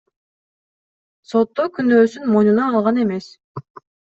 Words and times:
сотто 1.33 1.67
күнөөсүн 1.77 2.25
мойнуна 2.33 2.67
алган 2.71 3.01
эмес. 3.07 3.33